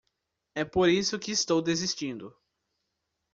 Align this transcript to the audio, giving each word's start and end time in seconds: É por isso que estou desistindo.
É 0.55 0.65
por 0.65 0.89
isso 0.89 1.19
que 1.19 1.29
estou 1.29 1.61
desistindo. 1.61 2.35